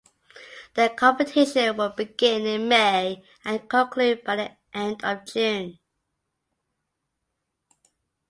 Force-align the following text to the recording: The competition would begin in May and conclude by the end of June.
The 0.73 0.89
competition 0.89 1.77
would 1.77 1.95
begin 1.95 2.47
in 2.47 2.67
May 2.67 3.23
and 3.45 3.69
conclude 3.69 4.23
by 4.23 4.35
the 4.35 4.51
end 4.73 5.03
of 5.05 5.25
June. 5.27 5.77